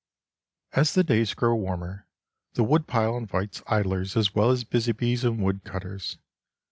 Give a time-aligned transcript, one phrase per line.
[0.71, 2.07] As the days grow warmer,
[2.55, 6.17] the woodpile invites idlers as well as busy bees and wood cutters.